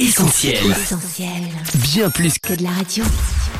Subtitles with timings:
[0.00, 0.56] Essentiel.
[1.92, 3.04] Bien plus que de la radio.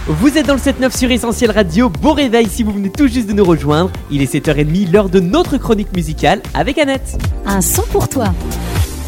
[0.07, 1.91] Vous êtes dans le 7-9 sur Essentiel Radio.
[1.91, 3.91] Bon réveil si vous venez tout juste de nous rejoindre.
[4.11, 7.19] Il est 7h30, l'heure de notre chronique musicale avec Annette.
[7.45, 8.33] Un son pour toi.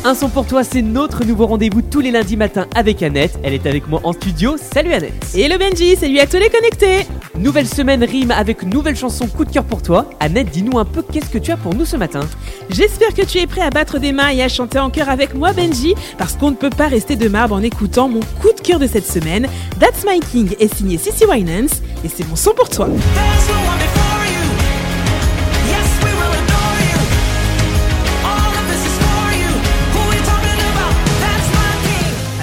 [0.04, 3.39] Un son pour toi, c'est notre nouveau rendez-vous tous les lundis matins avec Annette.
[3.43, 4.57] Elle est avec moi en studio.
[4.59, 5.33] Salut Annette.
[5.35, 7.07] Et le Benji, salut à tous les connectés.
[7.39, 10.11] Nouvelle semaine rime avec nouvelle chanson coup de cœur pour toi.
[10.21, 12.21] Annette, dis-nous un peu qu'est-ce que tu as pour nous ce matin.
[12.69, 15.35] J'espère que tu es prêt à battre des mains et à chanter en chœur avec
[15.35, 18.61] moi Benji, parce qu'on ne peut pas rester de marbre en écoutant mon coup de
[18.61, 19.49] cœur de cette semaine.
[19.81, 21.73] That's My King est signé Sissy Winans
[22.04, 22.89] et c'est mon son pour toi.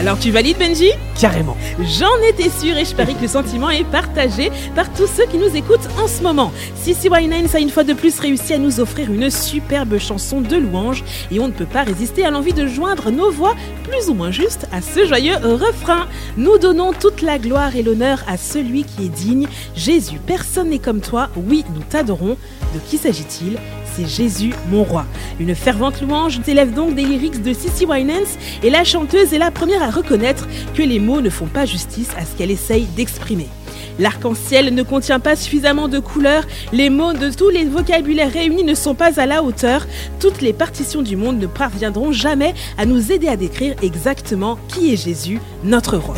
[0.09, 0.89] Alors tu valides Benji
[1.21, 1.55] Carrément.
[1.99, 5.37] J'en étais sûre et je parie que le sentiment est partagé par tous ceux qui
[5.37, 6.51] nous écoutent en ce moment.
[6.75, 10.55] Sissy Winans a une fois de plus réussi à nous offrir une superbe chanson de
[10.55, 13.53] louange et on ne peut pas résister à l'envie de joindre nos voix
[13.89, 16.07] plus ou moins justes à ce joyeux refrain.
[16.37, 19.47] Nous donnons toute la gloire et l'honneur à celui qui est digne.
[19.75, 21.29] Jésus, personne n'est comme toi.
[21.35, 22.37] Oui, nous t'adorons.
[22.73, 23.57] De qui s'agit-il?
[23.95, 25.05] C'est Jésus mon roi.
[25.39, 29.51] Une fervente louange s'élève donc des lyrics de Sissy Winans et la chanteuse est la
[29.51, 33.47] première à reconnaître que les mots ne font pas justice à ce qu'elle essaye d'exprimer.
[33.99, 38.73] L'arc-en-ciel ne contient pas suffisamment de couleurs, les mots de tous les vocabulaires réunis ne
[38.73, 39.85] sont pas à la hauteur,
[40.19, 44.93] toutes les partitions du monde ne parviendront jamais à nous aider à décrire exactement qui
[44.93, 46.15] est Jésus, notre roi.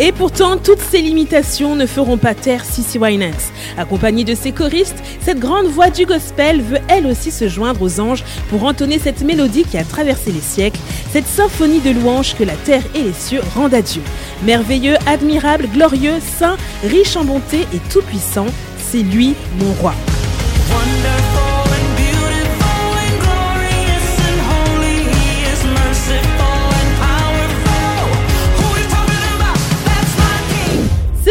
[0.00, 3.50] Et pourtant, toutes ces limitations ne feront pas taire Sissy Winans.
[3.76, 7.98] Accompagnée de ses choristes, cette grande voix du gospel veut elle aussi se joindre aux
[7.98, 10.78] anges pour entonner cette mélodie qui a traversé les siècles,
[11.12, 14.02] cette symphonie de louanges que la terre et les cieux rendent à Dieu.
[14.44, 18.46] Merveilleux, admirable, glorieux, saint, riche en bonté et tout-puissant,
[18.78, 19.94] c'est lui mon roi.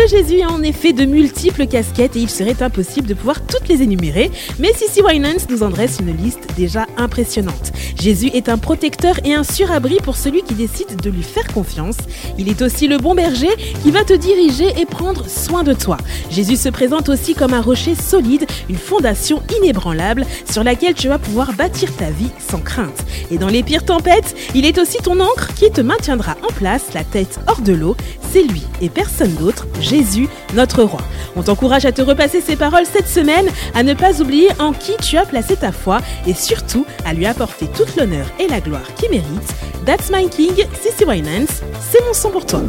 [0.05, 3.81] Jésus a en effet de multiples casquettes et il serait impossible de pouvoir toutes les
[3.81, 7.71] énumérer, mais Sissy Winans nous en dresse une liste déjà impressionnante.
[7.99, 11.97] Jésus est un protecteur et un surabri pour celui qui décide de lui faire confiance.
[12.37, 13.49] Il est aussi le bon berger
[13.83, 15.97] qui va te diriger et prendre soin de toi.
[16.29, 21.17] Jésus se présente aussi comme un rocher solide, une fondation inébranlable sur laquelle tu vas
[21.17, 23.03] pouvoir bâtir ta vie sans crainte.
[23.31, 26.93] Et dans les pires tempêtes, il est aussi ton encre qui te maintiendra en place,
[26.93, 27.95] la tête hors de l'eau.
[28.31, 31.01] C'est lui et personne d'autre, Jésus, notre roi.
[31.35, 34.91] On t'encourage à te repasser ces paroles cette semaine, à ne pas oublier en qui
[35.01, 38.93] tu as placé ta foi et surtout à lui apporter toute l'honneur et la gloire
[38.95, 39.53] qu'il mérite.
[39.85, 41.47] That's My King, Sissy Winans,
[41.89, 42.61] c'est mon son pour toi.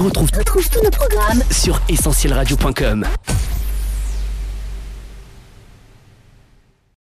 [0.00, 3.06] On retrouve, tous nos programmes sur essentielradio.com.